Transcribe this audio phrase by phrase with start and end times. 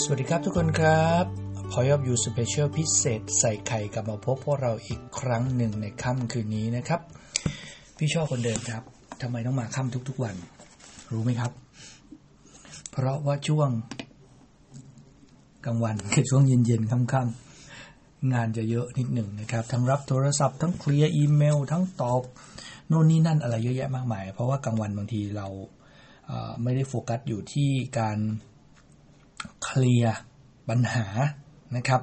[0.00, 1.24] สวัสดีครับทุกคนครับ
[1.70, 7.00] Power of You Special พิเศษใส่ไข่กลับมาพบพวกเราอีกครั้งหนึ่งในค่ำคืนนี้นะครับ
[7.96, 8.82] พี่ชอบคนเดิมครับ
[9.22, 10.34] ทำไมต้องมาค่ำทุกๆวัน
[11.12, 11.52] รู้ไหมครับ
[12.90, 13.68] เพราะว่าช่วง
[15.66, 22.22] กลางวันคือช่วงเย็นๆค่ำๆงานจะเยอะนิดหนึ่งนะครับ ทั้งรับโทรศัพท์ทั้งเคลียร์อีเมล ทั้งตอบ
[22.88, 25.48] โน่นนี่นั่นอะไรเยอะแยะมากมาย เพราะว่ากลางวันบางทีเรา
[26.62, 27.70] ไม่ได้โฟกัสอยู่ที่
[28.00, 28.18] การ
[29.64, 30.16] เคลียร์
[30.68, 31.06] ปัญหา
[31.76, 32.02] นะครับ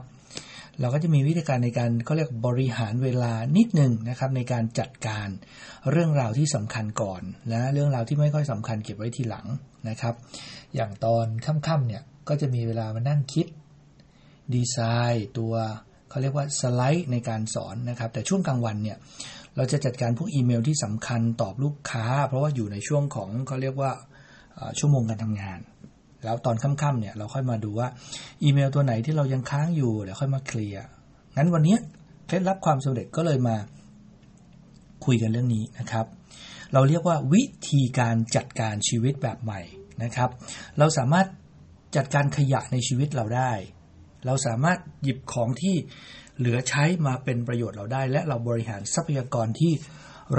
[0.80, 5.28] เราก็จะมีวิธีการในการเขาเรียกบริหารเวลานิดหนึ่งนะครับ ในการจัดการ
[5.92, 9.46] เรื่องราวที่สำคัญก่อน และเรื่องราวที่ไม่ค่อยสำคัญเก็บไว้ทีหลัง
[9.90, 10.16] นะครับ
[10.76, 13.48] อย่างตอนค่ำๆเนี่ยก็จะมีเวลามานั่งคิด
[14.54, 14.78] ดีไซ
[15.12, 15.54] น์ตัว
[16.10, 18.98] เขาเรียกว่าสไลด์ในการสอนนะครับ แต่ช่วงกลางวันเนี่ย
[19.56, 23.92] เราจะจัดการพวกอีเมลที่สำคัญตอบลูกค้า เพราะว่าอยู่ในช่วงของเขาเรียกว่า
[24.80, 25.60] ชั่วโมงการทำงาน
[26.24, 27.88] แล้วตอนค่ำๆเนี่ยเราค่อยมาดูว่า
[28.44, 30.84] อีเมลตัวไหนที่เรายังค้างอยู่เดี๋ยวค่อยมาเคลียร์
[31.38, 31.78] งั้นวันนี้
[32.28, 33.56] เคล็ดลับความสำเร็จก็เลยมา
[35.06, 36.06] คุยกันเรื่องนี้นะครับ
[36.74, 39.62] เราเรียกว่าวิธีการจัดการชีวิตแบบใหม่
[40.04, 40.30] นะครับ
[40.80, 41.28] เราสามารถ
[41.96, 43.52] จัดการขยะในชีวิตเราได้
[44.26, 45.76] เราสามารถหยิบของที่
[46.38, 49.74] เหลือใช้มาเป็นประโยชน์เราได้ และเราบริหารทรัพยากรที่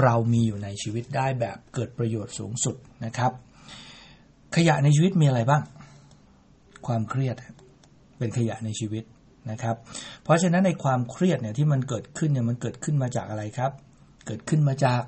[0.03, 3.31] เรามีอยู่ในชีวิตได้แบบเกิดประโยชน์สูงสุดนะครับ
[4.55, 5.61] ขยะในชีวิตมีอะไรบ้าง
[6.87, 7.35] ความเครียด
[8.17, 9.03] เป็นขยะในชีวิต
[9.51, 9.75] นะครับ
[10.23, 13.71] เพราะฉะนั้นในความเครียดเนี่ยที่มันเกิดขึ้นเนี่ยมันเกิดขึ้นมาจากอะไรครับ
[14.27, 15.03] เกิดขึ้นมาจาก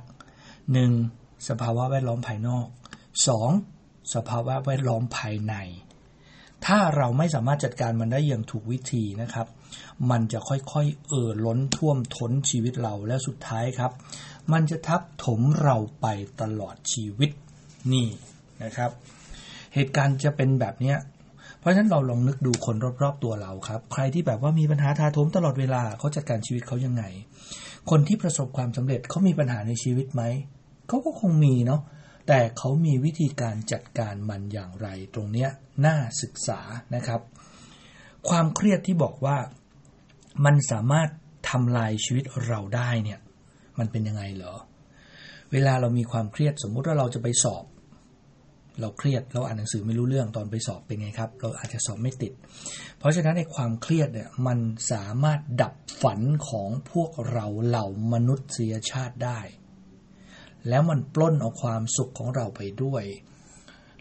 [0.71, 1.47] 1.
[1.49, 2.65] สภาวะแวดล้อมภายนอก
[3.41, 4.13] 2.
[4.15, 5.55] สภาวะแวดล้อมภายใน
[6.65, 9.47] ถ้าเราไม่สามารถจัดการมันได้อย่างถูกวิธีนะครับ
[10.11, 13.91] มันจะค่อยๆ เอ่อล้นท่วมท้นชีวิตเราและสุดท้ายครับ
[14.53, 16.07] มันจะทับถมเราไป
[16.41, 17.31] ตลอดชีวิต
[17.93, 18.07] นี่
[18.63, 18.91] นะครับ
[19.73, 20.95] เหตุการณ์จะเป็นแบบนี้
[21.59, 27.03] เพราะฉะนั้นเราลองนึกดูคนรอบๆตัวเราครับ ใครที่แบบว่ามีปัญหาทาทมตลอดเวลาเขาจัดการชีวิตเขายังไง
[27.89, 30.23] คนที่ประสบความสำเร็จเขามีปัญหาในชีวิตไหม
[30.87, 31.81] เขาก็คงมีเนาะ
[32.27, 35.49] แต่เขามีวิธีการจัดการมันอย่างไร ตรงเนี้ย
[35.85, 36.59] น่าศึกษา
[36.95, 37.21] นะครับ
[38.29, 39.37] ความเครียดที่บอกว่า
[40.45, 41.09] มันสามารถ
[41.49, 43.19] ทำลายชีวิตเราได้เนี่ย
[43.79, 44.55] มันเป็นยังไงเหรอ
[45.51, 47.63] เวลาเรามีความเครียดสมมุติว่าเราจะไปสอบ
[48.81, 52.33] เราเครียดเราอ่านหนังสือไม่รู้เรื่องตอนไปสอบเป็นไงครับ เราอาจจะสอบไม่ติด
[52.97, 54.59] เพราะฉะนั้นในความเครียดเนี่ยมัน
[54.91, 59.39] สามารถดับฝันของพวกเราเหล่ามนุษยชาติได้
[60.69, 63.03] แล้วมันปล้นเอาความสุขของเราไปด้วย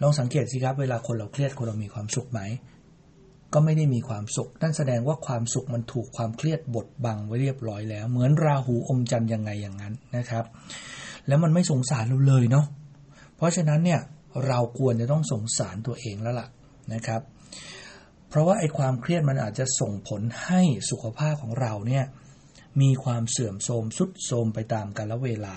[0.03, 2.41] ลองสังเกตสิครับ เวลาคนเราเครียดคนเรามีความสุขไหม
[3.53, 10.45] ก็ไม่ได้มีความสุข นั่นแสดงว่าความสุขมันถูกความเครียดบดบังไว้เรียบร้อยแล้ว เหมือนราหูอมจันทร์ยังไงอย่างนั้นนะครับ
[11.29, 12.67] แล้วมันไม่สงสารเราเลยเนาะ
[13.37, 14.01] เพราะฉะนั้นเนี่ย
[14.47, 16.49] เราควรจะต้องสงสารตัวเองแล้วล่ะ
[16.95, 17.23] นะครับ
[18.29, 22.05] เพราะว่าไอ้ความเครียดมันอาจจะส่งผลให้สุขภาพของเราเนี่ย
[22.83, 25.55] มีความเสื่อมโทรมสุดโทรมไปตามกาลเวลา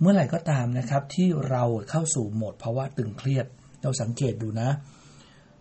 [0.00, 3.46] เมื่อไหร่ก็ตามนะครับที่เราเข้าสู่โหมดภาวะตึงเครียด
[3.82, 4.70] เราสังเกตดูนะ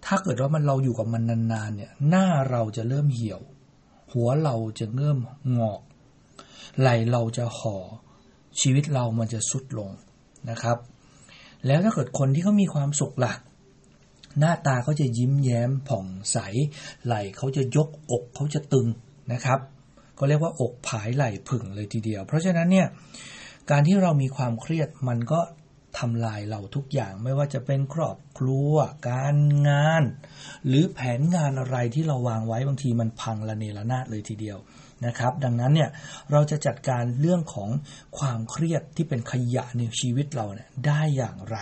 [0.06, 3.42] ถ้าเกิดว่ามันเราอยู่กับมันนานๆเนี่ยหน้าเราจะเริ่มเหี่ยว
[4.14, 5.18] หัวเราจะเริ่ม
[5.58, 5.82] งอก
[6.80, 7.78] ไหลเราจะห่อ
[8.60, 9.90] ชีวิตเรามันจะสุดลง
[10.50, 10.78] นะครับ
[11.68, 13.34] แล้วถ้าเกิดคนที่เขามีความสุขละ่ะ
[14.40, 16.38] หน้าตาเขาจะยิ้มแย้มผ่องใส
[17.06, 18.88] ไหล่เขาจะยกอกเขาจะตึง
[19.34, 19.60] นะครับ
[20.20, 22.88] ก็เรียกว่าอกผายไหล่ผึ่งเลยทีเดียว เพราะฉะนั้นเนี่ย
[23.72, 25.40] การที่เรามีความเครียดมันก็
[26.00, 28.74] ทำลายเราทุกอย่างไม่ว่าจะเป็นครอบครัว
[29.10, 29.38] การ
[29.68, 30.04] งาน
[30.68, 34.58] หรือแผนงานอะไรที่เราวางไว้บางทีมันพังละเนระนาดเลยทีเดียว
[35.06, 35.90] นะครับ ดังนั้นเนี่ย
[36.32, 37.70] เราจะจัดการเรื่องของ
[38.18, 41.58] ความเครียดที่เป็นขยะในชีวิตเราเนี่ยได้อย่างไร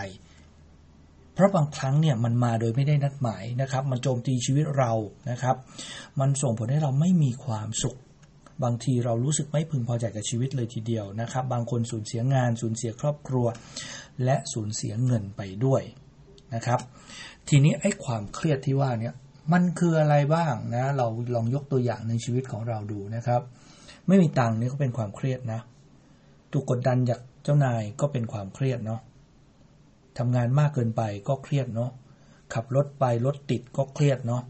[1.34, 4.92] เพราะบางครั้งเนี่ยมันมาโดยไม่ได้นัดหมายนะครับ มันโจมตีชีวิตเรา
[5.30, 5.56] นะครับ
[6.20, 7.98] มันส่งผลให้เราไม่มีความสุข
[8.64, 13.46] บางทีเรารู้สึกไม่พึงพอใจกับชีวิตเลยทีเดียวนะครับ บางคนสูญเสียงาน สูญเสียครอบครัว
[14.24, 15.82] และสูญเสียเงินไปด้วย
[16.54, 16.80] นะครับ
[17.48, 19.14] ทีนี้ไอ้ความเครียดที่ว่าเนี่ย
[19.52, 23.40] มันคืออะไรบ้างนะ เราลองยกตัวอย่างในชีวิตของเราดูนะครับ
[24.08, 25.60] ไม่มีตังค์นี่ก็เป็นความเครียดนะ
[26.52, 29.00] ถูกกดดันจากเจ้านายก็เป็นความเครียดเนาะ
[30.18, 31.90] ทำงานมากเกินไปก็เครียดเนาะ
[32.54, 34.42] ขับรถไปรถติดก็เครียดเนาะ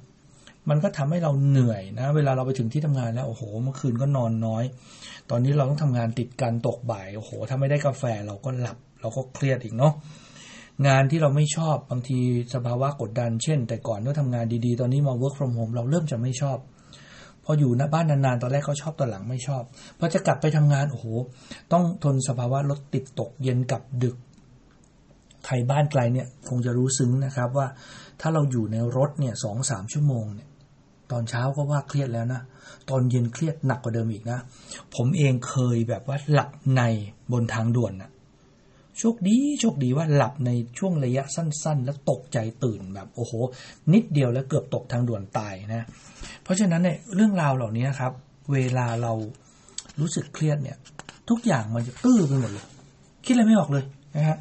[0.71, 4.65] มันก็ทำให้เราเหนื่อยนะ เวลาเราไปถึงที่ทำงานแล้วโอ้โห เมื่อคืนก็นอนน้อย
[5.31, 9.93] ตอนนี้เราต้องทำงานติดกันตกบ่ายโอ้โหถ้าไม่ได้กาแฟเราก็หลับ เราก็เครียดอีกเนาะ
[10.87, 12.19] งานที่เราไม่ชอบบางที
[12.55, 16.59] สภาวะกดดัน เช่น แต่ก่อนก็ทำงานดีๆ ตอนนี้มา work from home เราเริ่มจะไม่ชอบ
[17.45, 19.63] พออยู่นะบ้านนานๆ ตอนแรกก็ชอบตอนหลังไม่ชอบ
[19.99, 21.07] พอจะกลับไปทำงานโอ้โห
[21.73, 24.17] ต้องทนสภาวะรถติดตกเย็นกับดึก
[25.47, 27.67] ใครบ้านไกลเนี่ยคงจะรู้ซึ้งนะครับว่า
[28.21, 30.49] ถ้าเราอยู่ในรถเนี่ยสองสามชั่วโมงเนี่ย
[31.13, 32.41] ตอนเช้าก็ว่าเครียดแล้วนะ
[32.91, 34.39] ตอนเย็นเครียดหนักกว่าเดิมอีกนะ
[34.97, 36.83] ผมเองเคยแบบว่าหลับใน
[37.33, 38.11] บนทางด่วนนะ
[38.99, 43.33] โชคดีโชคดีว่าหลับในช่วงระยะสั้น ๆ แล้วตกใจตื่นแบบโอ้โห
[43.93, 45.87] นิดเดียวแล้วเกือบตกทางด่วนตายนะ
[46.43, 48.13] เพราะฉะนั้นเนี่ยเรื่องราวเหล่านี้ครับ
[48.53, 49.13] เวลาเรา
[50.01, 50.77] รู้สึกเครียดเนี่ย
[51.31, 52.67] ทุกอย่างมันจะตื้อไปหมดเลย
[53.25, 53.85] คิดอะไรไม่ออกเลย
[54.17, 54.39] นะฮะ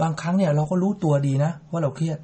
[0.00, 2.18] บางครั้งเนี่ยเราก็รู้ตัวดีนะ ว่าเราเครียด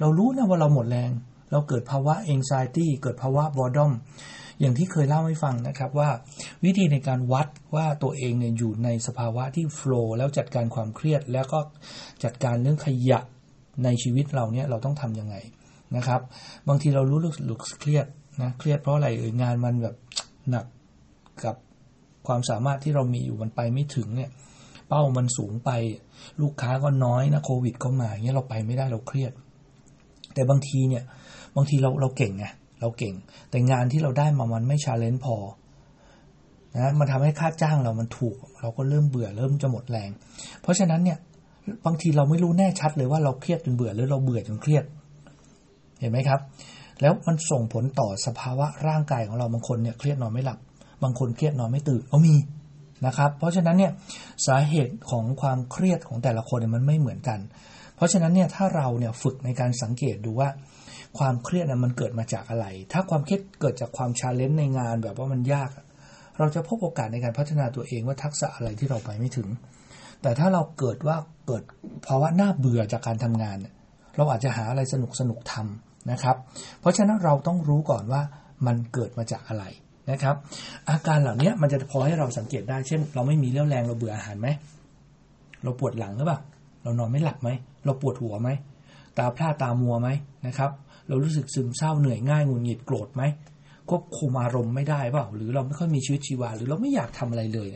[0.00, 1.10] เรารู้นะว่าเราหมดแรง
[1.50, 3.92] เราเกิดภาวะ anxiety เกิดภาวะ boredom
[4.60, 6.10] อย่างที่เคยเล่าให้ฟังนะครับว่า
[6.64, 11.58] วิธีในการวัดว่าตัวเองเนี่ยอยู่ในสภาวะที่ flow แล้วจัดการความเครียด แล้วก็
[12.24, 13.20] จัดการเรื่องขยะ
[13.84, 15.36] ในชีวิตเราเนี่ยเราต้องทำยังไง
[15.96, 16.20] นะครับ
[16.68, 17.42] บางทีเรารู้สึ
[17.74, 18.06] กเครียด
[18.42, 19.96] นะเครียดเพราะอะไรเอ่ยงานมันแบบ
[20.50, 20.66] หนัก
[21.44, 21.56] กับ
[22.26, 24.30] ความสามารถที่เรามีอยู่มันไปไม่ถึงเนี่ย
[24.88, 25.70] เป้ามันสูงไป
[26.42, 29.32] ลูกค้าก็น้อยนะโควิดก็มาเงี้ยเราไปไม่ได้เราเครียด
[30.34, 31.04] แต่บางทีเนี่ย
[31.56, 32.46] บางทีเราเราเก่งไง
[32.80, 33.14] เราเก่ง
[33.50, 35.36] แต่งานที่เราได้มามันไม่ชาเลนจ์พอ
[36.76, 40.10] นะมันทำให้ค่าจ้างเรามันถูก เราก็เริ่มเบื่อเริ่มจะหมดแรง
[40.62, 41.18] เพราะฉะนั้นเนี่ย
[41.86, 44.84] บางทีเราไม่รู้แน่ชัดเลยว่าเราเครียดจนเบื่อหรือเราเบื่อจนเครียด
[46.00, 46.40] เห็นไหมครับ
[47.00, 50.58] แล้วมันส่งผลต่อสภาวะร่างกายของเราบางคนเนี่ยเครียดนอนไม่หลับ
[51.02, 52.34] บางคนเครียดนอนไม่ตื่นก็มี
[53.06, 53.92] นะครับ เพราะฉะนั้นเนี่ย
[54.46, 57.38] สาเหตุของความเครียดของแต่ละคนมันไม่เหมือนกัน
[57.96, 60.48] เพราะฉะนั้นเนี่ยถ้าเราเนี่ยฝึกในการสังเกตดูว่า
[61.18, 65.70] ความเครียดนะมันเกิดมาจากอะไร ถ้าความเครียดเกิดจากความ challenge ในงานแบบว่ามันยาก
[66.38, 69.48] เราจะพบโอกาสในการพัฒนาตัวเองว่าทักษะอะไรที่เราไปไม่ถึง
[70.22, 71.16] แต่ถ้าเราเกิดว่า
[71.46, 71.62] เกิด
[72.06, 73.56] ภาวะหน้าเบื่อจากการทำงาน
[74.16, 76.36] เราอาจจะหาอะไรสนุกสนุกทำนะครับ
[76.80, 78.22] เพราะฉะนั้นเราต้องรู้ก่อนว่า
[78.66, 79.64] มันเกิดมาจากอะไร
[80.10, 80.36] นะครับ
[80.90, 84.48] อาการเหล่านี้มันจะพอให้เราสังเกตได้ เช่น เราไม่มีเรี่ยวแรงเราเบื่ออาหารไหม
[85.62, 86.40] เราปวดหลังหรือเปล่า
[86.82, 87.48] เรานอนไม่หลับไหม
[87.84, 88.48] เราปวดหัวไหม
[89.18, 90.08] ตาพร่าตามัวไหม
[90.46, 90.70] นะครับ
[91.08, 93.22] เรารู้สึกซึมเศร้าเหนื่อยง่ายงุนหงิดโกรธไหม
[93.88, 97.68] ควบคุมอารมณ์ไม่ได้เปล่าหรือเราไม่ค่อยมีชีวิตชีวาหรือเราไม่อยากทำอะไรเลย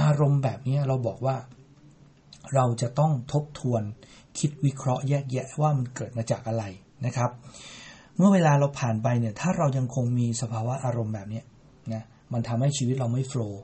[0.00, 1.36] อารมณ์แบบนี้เราบอกว่า
[2.54, 3.82] เราจะต้องทบทวน
[4.38, 6.64] คิดวิเคราะห์แยกแยะว่ามันเกิดมาจากอะไร
[7.06, 7.30] นะครับ
[8.16, 11.42] เมื่อเวลาเราผ่านไปเนี่ยถ้าเรายังคงมีสภาวะอารมณ์แบบนี้
[11.92, 13.60] นะมันทำให้ชีวิตเราไม่โฟล์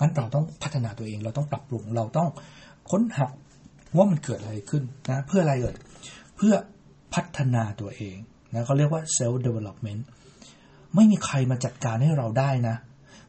[0.00, 2.28] งั้นเราต้องพัฒนาตัวเองเราต้องปรับปรุงเราต้อง
[2.90, 3.26] ค้นหา
[3.96, 5.76] ว่ามันเกิดอะไรขึ้นนะเพื่ออะไรเอ่ย
[6.36, 6.54] เพื่อ
[7.14, 8.16] พัฒนาตัวเอง
[8.54, 10.00] นะเขาเรียกว่า self development
[10.94, 12.76] ไม่มีใครมาจัดการให้เราได้นะ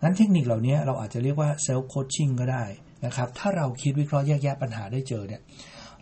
[0.02, 2.64] งั้นเทคนิคเหล่านี้เราอาจจะเรียกว่า self coaching ก็ได้
[3.06, 5.42] นะครับ ถ้าเราคิดวิเคราะห์แยกแยะปัญหาได้เจอเนี่ย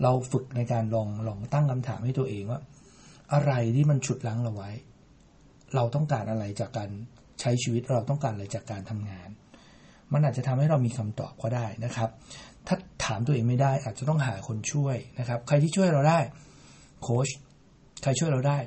[0.04, 2.60] เราฝึกในการลองลองตั้งคำถามให้ตัวเองว่า
[3.34, 4.72] อะไรที่มันฉุดลั้งเราไว้
[5.75, 6.90] เราต้องการอะไรจากการ
[7.40, 9.30] ใช้ชีวิตเราต้องการอะไรจากการทำงาน
[10.14, 12.10] มันอาจจะทำให้เรามีคำตอบก็ได้นะครับ
[12.68, 12.75] ถ้า
[13.06, 16.19] ถามตัวเองไม่ได้อาจจะต้องหาคนช่วยนะครับ ใครที่ช่วยเราได้
[17.02, 17.28] โค้ช
[18.04, 18.58] ใครช่วยเราได้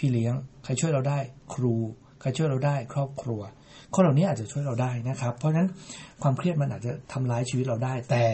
[0.00, 1.18] พี่เลี้ยง ใครช่วยเราได้
[1.54, 1.74] ครู
[2.20, 3.40] ใครช่วยเราได้ครอบครัว
[3.94, 5.68] คนเหล่านี้อาจจะช่วยเราได้นะครับ เพราะฉะนั้น
[6.22, 8.24] ความเครียดมันอาจจะทำร้ายชีวิตเราได้ แต่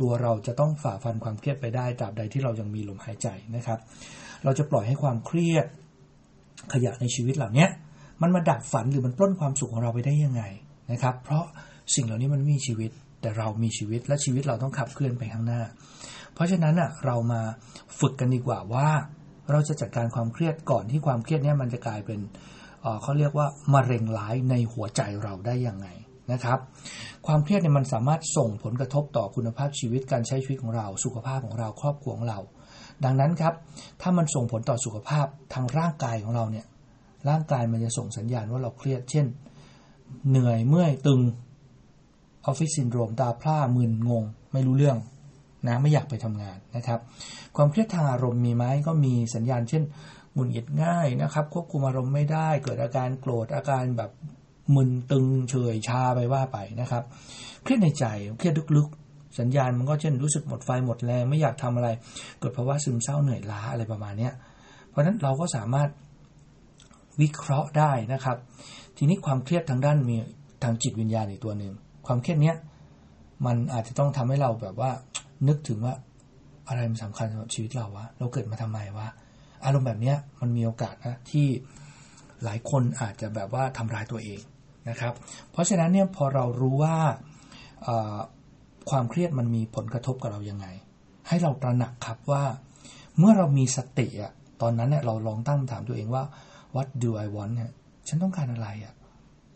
[0.00, 3.78] ตัวเราจะต้องฝ่าฟันความเครียดไปได้ตราบใดที่เรายังมีลมหายใจนะครับ
[4.44, 5.66] เราจะปล่อยให้ความเครียด
[6.72, 7.66] ขยะในชีวิตเหล่านี้
[8.22, 10.42] มันมาดับฝันหรือมันปล้นความสุขของเราไปได้ยังไง
[10.92, 11.44] นะครับ เพราะ
[11.94, 12.90] สิ่งเหล่านี้มันมีชีวิต
[13.20, 15.62] แต่เรามีชีวิตและชีวิตเราต้องขับเคลื่อนไปข้างหน้า
[16.34, 17.40] เพราะฉะนั้นอะเรามา
[18.00, 18.88] ฝึกกันดีกว่าว่า
[19.50, 22.20] เราจะจัดการความเครียดก่อนที่ความเครียดนี้มันจะกลายเป็น
[23.02, 25.88] เขาเรียกว่ามะเร็งร้ายในหัวใจเราได้ยังไง
[26.32, 26.58] นะครับ
[27.26, 32.40] ความเครียดเนี่ยมันสามารถส่งผลกระทบต่อคุณภาพชีวิตการใช้ชีวิตของเรา สุขภาพของเราครอบครัวของเรา
[33.04, 33.54] ดังนั้นครับ
[34.00, 36.66] ถ้ามันส่งผลต่อสุขภาพทางร่างกายของเราเนี่ย
[37.28, 39.26] ร่างกายมันจะส่งสัญญาณว่าเราเครียด เช่น
[40.28, 41.20] เหนื่อยเมื่อยตึง
[42.46, 44.98] ออฟฟิศซินโดรมตาพร่ามึนงง ไม่รู้เรื่อง
[45.66, 47.00] นะไม่อยากไปทำงานนะครับ
[47.56, 49.82] ความเครียดทางอารมณ์มีไหมก็มีสัญญาณเช่น
[50.34, 54.10] หงุดหงิดง่ายนะครับ ควบคุมอารมณ์ไม่ได้ เกิดอาการโกรธอาการแบบ
[54.74, 57.04] มึนตึงเฉยชาไปว่าไปนะครับ
[57.62, 58.04] เครียดในใจ
[58.38, 61.88] เครียดลึกๆ สัญญาณมันก็เช่นรู้สึกหมดไฟหมดแรงไม่อยากทำอะไร
[62.40, 64.30] เกิดภาวะซึมเศร้าเหนื่อยล้าอะไรประมาณนี้
[64.88, 65.88] เพราะฉะนั้นเราก็สามารถ
[67.20, 68.36] วิเคราะห์ได้นะครับ
[68.96, 70.16] ทีนี้ความเครียดทางด้านมี
[70.62, 71.72] ทางจิตวิญญาณอีกตัวหนึ่ง
[72.06, 72.56] ความเครียดเนี้ย
[73.46, 74.90] มันอาจจะต้องทำให้เราแบบว่า
[75.48, 75.94] นึกถึงว่า
[76.68, 79.08] อะไรมันสำคัญสำหรับชีวิตเราวะเราเกิดมาทำไมวะ
[79.64, 81.46] อารมณ์แบบเนี้ยมันมีโอกาสนะที่
[82.44, 84.40] หลายคนอาจจะแบบว่าทำร้ายตัวเอง
[84.88, 85.12] นะครับ
[85.50, 86.96] เพราะฉะนั้นเนี่ยพอเรารู้ว่า
[88.90, 90.66] ความเครียดมันมีผลกระทบกับเรายังไง
[91.28, 92.44] ให้เราตระหนักครับว่า
[93.18, 94.32] เมื่อเรามีสติอะ
[94.62, 96.24] ตอนนั้นเนี่ยเราลองตั้งถามตัวเองว่า
[96.74, 97.70] what do I want เนี่ย
[98.08, 98.94] ฉันต้องการอะไรอะ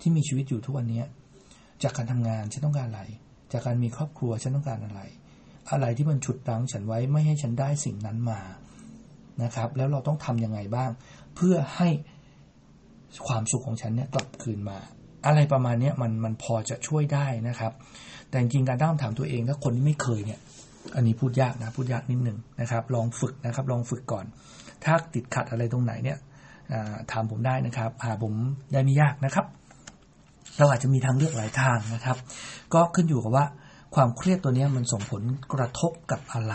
[0.00, 1.02] ที่มีชีวิตอยู่ทุกวันนี้
[1.82, 3.02] จากการทำงานฉันต้องการอะไร
[3.54, 5.00] จากการมีครอบครัวฉันต้องการอะไร
[5.72, 8.40] อะไรที่มันฉุดรั้งฉันไว้ไม่ให้ฉันได้สิ่งนั้นมา
[9.42, 10.90] นะครับ แล้วเราต้องทำยังไงบ้าง
[11.34, 11.88] เพื่อให้
[13.26, 14.78] ความสุขของฉันเนี่ยกลับคืนมา
[15.26, 17.72] อะไรประมาณนี้มันมันพอจะช่วยได้นะครับ
[18.28, 20.40] แต่จริงการตั้งคำถามตัวเองถ้าคนที่ไม่เคยเนี่ย
[20.96, 24.24] อันนี้พูดยากนะพูดยากนิดนึงนะครับ ลองฝึกนะครับ ลองฝึกก่อน
[24.84, 26.18] ถ้าติดขัดอะไรตรงไหนเนี่ย
[27.12, 28.32] ถามผมได้นะครับหาผม
[28.72, 29.46] ได้ไม่ยากนะครับ
[30.58, 32.16] เราอาจจะมีทางเลือกหลายทางนะครับ
[32.74, 33.46] ก็ขึ้นอยู่กับว่า
[33.94, 36.54] ความเครียดตัวนี้มันส่งผลกระทบกับอะไร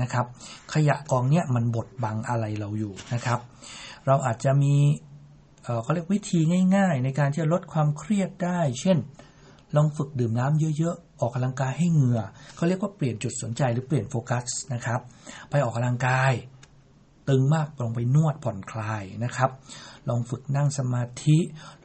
[0.00, 0.26] นะครับ
[0.74, 3.40] ขยะกองเนี้ยมันบดบังอะไรเราอยู่นะครับ
[4.06, 4.76] เราอาจจะมี
[5.82, 6.40] เขาเรียกวิธี
[6.76, 8.98] ง่าย ๆ ในการที่จะลดความเครียดได้ เช่น
[9.76, 12.20] ลองฝึกดื่มน้ำเยอะๆ ออกกำลังกายให้เหงื่อ
[12.56, 15.00] เขาเรียกว่าเปลี่ยนจุดสนใจหรือเปลี่ยนโฟกัสนะครับ
[15.50, 16.32] ไปออกกำลังกาย
[17.28, 19.50] ตึงมากลองไปนวดผ่อนคลายนะครับ
[20.08, 21.38] ลองฝึกนั่งสมาธิ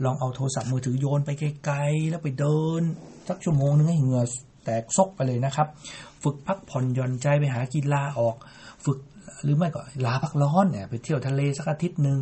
[0.04, 1.30] ลองเอาโทรศัพท์มือถือโยนไป
[1.64, 2.82] ไกลๆแล้วไปเดิน
[3.28, 4.24] สักชั่วโมงนึงให้เหงื่อ
[4.66, 5.68] แตกซกไปเลยนะครับ
[6.24, 8.36] ฝึกพักผ่อนหย่อนใจไปหากีฬาออก
[8.86, 9.00] ฝึก
[9.44, 12.18] หรือไม่ก็ลาพักร้อนเนี่ยไปเที่ยวทะเลสักอาทิตย์หนึ่ง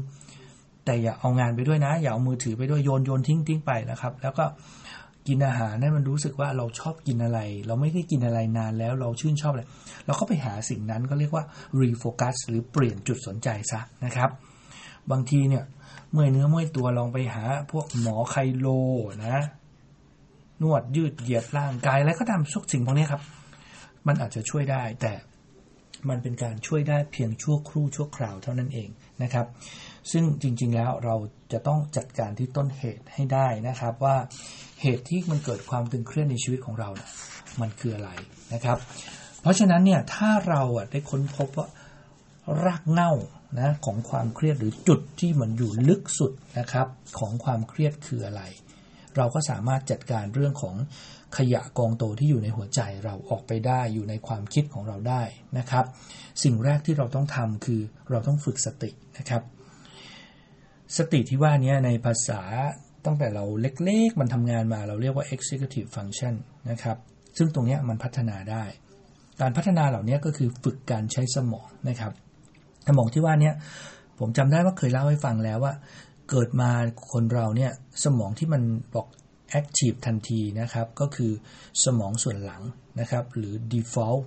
[0.86, 4.46] แต่อย่าเอางานไปด้วยนะ อย่าเอามือถือไปด้วยโยนโยนทิ้งทิ้งไปนะครับ แล้วก็
[5.28, 9.64] กินอาหารให้มันรู้สึกว่าเราชอบกินอะไร เราไม่ได้กินอะไรนานแล้วเราชื่นชอบอะไร
[10.06, 11.44] เราก็ไปหาสิ่งนั้นก็เรียกว่า
[11.82, 14.30] refocus หรือเปลี่ยนจุดสนใจซะนะครับ
[15.12, 15.64] บางทีเนี่ย
[16.12, 18.68] เมื่อยเนื้อเมื่อยตัวลองไปหาพวกหมอไคโล
[19.26, 19.44] นะ
[20.62, 23.22] นวดยืดเหยียดร่างกาย แล้วก็ทำทุกสิ่งพวกนี้ครับ
[24.08, 25.14] มันอาจจะช่วยได้แต่
[26.10, 28.90] มันเป็นการช่วยได้เพียงชั่วครู่ชั่วคราวเท่านั้นเอง
[29.24, 29.48] นะครับ
[30.12, 31.16] ซึ่งจริงๆแล้วเรา
[31.54, 34.16] จะต้องจัดการที่ต้นเหตุให้ได้นะครับว่า
[34.84, 37.10] เหตุที่มันเกิดความตึงเครียดในชีวิตของเรานะ
[37.62, 38.10] มันคืออะไร
[38.54, 38.78] นะครับ
[39.42, 41.68] เพราะฉะนั้นเนี่ยถ้าเราอะได้ค้นพบว่า
[42.66, 43.12] รากเหง้า
[43.60, 46.88] นะของความเครียดหรือจุดที่มันอยู่ลึกสุดนะครับ
[47.20, 48.42] ของความเครียดคืออะไร
[49.18, 50.76] เราก็สามารถจัดการเรื่องของ
[51.38, 55.24] ขยะกองโตที่อยู่ในหัวใจเราออกไปได้อยู่ในความคิดของเราได้
[55.58, 55.86] นะครับ
[56.44, 59.42] สิ่งแรกที่เราต้องทำคือเราต้องฝึกสตินะครับ
[60.98, 62.42] สติที่ว่านี้ในภาษา
[63.06, 66.34] ตั้งแต่เราเล็กๆ มันทำงานมาเราเรียกว่า executive function
[66.70, 66.98] นะครับ
[67.38, 68.64] ซึ่งตรงนี้มันพัฒนาได้
[69.42, 72.12] การพัฒนาเหล่านี้ก็คือฝึกการใช้สมองนะครับ
[72.88, 73.52] สมองที่ว่านี้
[74.20, 75.74] ผมจำได้ว่าเคยเล่าให้ฟังแล้วว่า
[76.30, 76.72] เกิดมา
[77.12, 77.72] คนเราเนี่ย
[78.04, 78.62] สมองที่มัน
[78.96, 79.08] บอก
[79.60, 81.32] active ทันทีนะครับ ก็คือ
[81.86, 82.62] สมองส่วนหลัง
[83.00, 84.24] นะครับ หรือ default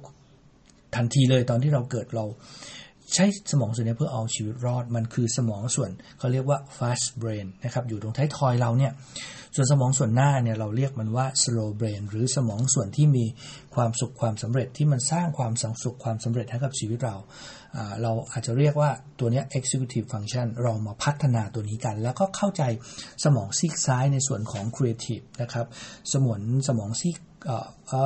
[0.96, 2.24] ทันทีเลยตอนที่เราเกิดเรา
[3.14, 8.92] ใช้สมองส่วนนี้เพื่อเอาชีวิตรอด มันคือสมองส่วนเขาเรียกว่า fast brain นะครับ อยู่ตรงท้ายทอยเราเนี่ย
[9.54, 13.24] ส่วนสมองส่วนหน้าเนี่ยเราเรียกมันว่า slow brain หรือสมองส่วนที่มี
[13.74, 17.16] ความสุขความสำเร็จที่มันสร้างความสังสุขความสำเร็จให้กับชีวิตเรา
[18.02, 22.62] เราอาจจะเรียกว่าตัวนี้ executive function เรามาพัฒนาตัวนี้กัน แล้วก็เข้าใจ
[23.24, 25.66] สมองซีกซ้ายในส่วนของ creative นะครับ
[26.12, 27.50] สมองสมองซีก เอ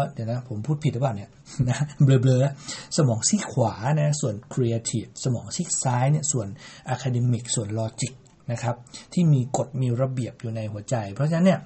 [0.00, 1.30] อเดี๋ยวนะ ผมพูดผิดหรือเปล่าเนี่ย
[1.68, 6.48] นะเบลอๆสมองซีขวานะส่วน creative สมองซีซ้ายเนี่ยส่วน
[6.94, 8.12] academic ส่วน logic
[8.52, 8.76] นะครับ
[9.12, 11.60] ที่มีกฎมีระเบียบอยู่ในหัวใจ เพราะฉะนั้นเนี่ย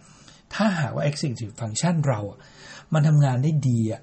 [0.54, 2.20] ถ้าหากว่า executive function เรา
[2.92, 4.02] มันทำงานได้ดีอะ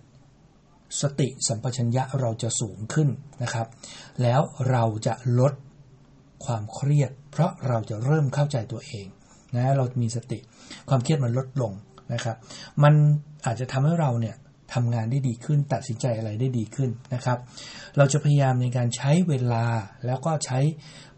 [1.01, 3.09] สติสัมปชัญญะเราจะสูงขึ้น
[3.43, 3.67] นะครับ
[4.21, 5.53] แล้วเราจะลด
[6.45, 9.05] ความเครียด เพราะเราจะเริ่มเข้าใจตัวเอง
[9.55, 10.39] นะเรามีสติ
[10.89, 11.73] ความเครียดมันลดลง
[12.13, 12.37] นะครับ
[12.83, 12.93] มัน
[13.45, 14.35] อาจจะทำให้เราเนี่ย
[14.73, 17.37] ทำงานได้ดีขึ้น ตัดสินใจอะไรได้ดีขึ้นนะครับ
[17.97, 19.65] เราจะพยายามในการใช้เวลา
[20.05, 20.59] แล้วก็ใช้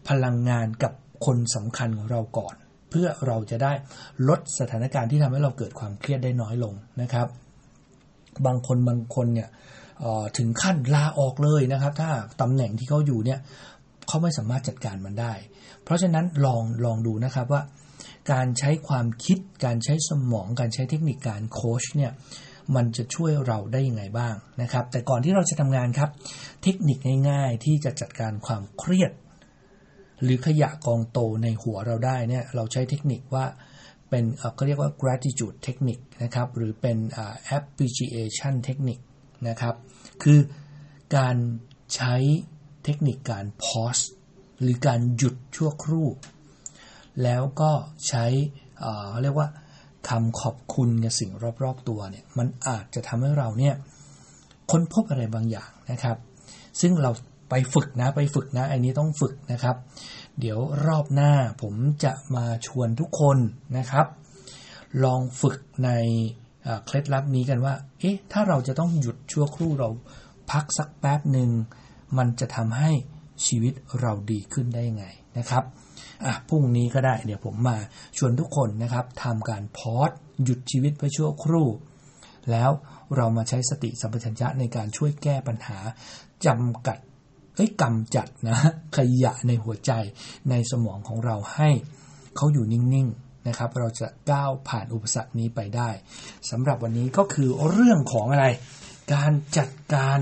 [0.08, 0.92] พลังงานกับ
[1.26, 2.54] คนสำคัญของเราก่อน
[2.90, 3.72] เพื่อเราจะได้
[4.28, 7.26] ลดสถานการณ์ที่ทำให้เราเกิดความเครียดได้น้อยลงนะครับ
[8.46, 9.48] บางคนบางคนเนี่ย
[10.38, 13.38] ถึงขั้นลาออกเลยนะครับ ถ้าตำแหน่งที่เขาอยู่เนี่ย
[14.08, 15.32] เขาไม่สามารถจัดการมันได้
[15.84, 17.62] เพราะฉะนั้นลองลองดูนะครับว่า
[18.32, 22.12] การใช้ความคิด การใช้สมอง การใช้เทคนิคการโค้ชเนี่ย
[22.76, 26.10] มันจะช่วยเราได้ยังไงบ้างนะครับ แต่ก่อนที่เราจะทำงานครับ
[26.62, 26.98] เทคนิค
[27.30, 29.12] ง่าย ๆ ที่จะจัดการความเครียด
[30.22, 33.46] หรือขยะกองโตในหัวเราได้เนี่ยเราใช้เทคนิคว่า
[34.08, 34.24] เป็น
[34.58, 36.98] ก็เรียกว่า gratitude technique นะครับ หรือเป็น
[37.56, 39.04] appreciation technique
[39.48, 39.74] นะครับ
[40.22, 40.40] คือ
[41.16, 41.36] การ
[41.94, 42.14] ใช้
[42.84, 43.98] เทคนิคการพอส
[44.60, 46.08] หรือการหยุดชั่วครู่
[47.22, 47.70] แล้วก็
[48.08, 48.24] ใช้
[49.10, 49.48] เขาเรียกว่า
[50.08, 51.30] คำขอบคุณกับสิ่ง
[51.62, 53.74] รอบๆตัวเนี่ยมันอาจจะทำให้เราเนี่ย
[54.70, 56.16] ค้นพบอะไรบางอย่างนะครับ
[56.80, 57.10] ซึ่งเรา
[57.50, 59.76] ไปฝึกนะไปฝึกนะอันนี้ต้องฝึกนะครับ
[60.40, 63.38] เดี๋ยวรอบหน้าผมจะมาชวนทุกคน
[63.78, 64.06] นะครับ
[65.04, 65.90] ลองฝึกใน
[66.84, 69.88] เคล็ดลับนี้กันว่า เอ๊ะ ถ้าเราจะต้องหยุดชั่วครู่เรา
[70.50, 71.50] พักสักแป๊บหนึ่ง
[72.18, 72.90] มันจะทำให้
[73.46, 75.06] ชีวิตเราดีขึ้นได้ยังไง
[75.38, 75.64] นะครับ
[76.26, 77.76] อะพรุ่งนี้ก็ได้ เดี๋ยวผมมา
[78.16, 80.10] ชวนทุกคนนะครับทำการพอด
[80.44, 81.68] หยุดชีวิตไปชั่วครู่
[82.50, 82.70] แล้ว
[83.16, 85.78] เรามาใช้สติสัมปชัญญะในการช่วยแก้ปัญหา
[86.46, 86.98] จำกัด
[87.56, 88.58] เอ้ยกำจัดนะ
[88.96, 89.92] ขยะในหัวใจ
[90.50, 91.70] ในสมองของเราให้
[92.36, 95.90] เขาอยู่นิ่งๆนะครับ เราจะก้าวผ่านอุปสรรคนี้ไปได้
[96.50, 98.46] สำหรับวันนี้ก็คือเรื่องของอะไร
[99.14, 100.18] การจัดการ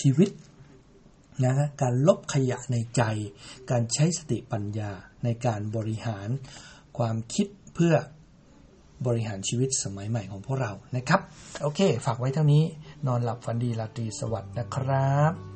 [0.00, 0.28] ชีวิต
[1.44, 3.02] นะการลบขยะในใจ
[3.70, 4.90] การใช้สติปัญญา
[5.24, 6.28] ในการบริหาร
[6.98, 7.94] ความคิดเพื่อ
[9.06, 11.20] บริหารชีวิตสมัยใหม่ของพวกเรานะครับ
[11.62, 12.62] โอเค ฝากไว้เท่านี้
[13.06, 15.55] นอนหลับฝันดีราตรีสวัสดิ์นะครับ